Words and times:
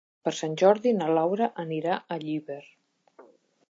Per 0.27 0.31
Sant 0.37 0.55
Jordi 0.61 0.93
na 1.01 1.11
Laura 1.19 1.51
anirà 1.67 2.01
a 2.17 2.21
Llíber. 2.27 2.63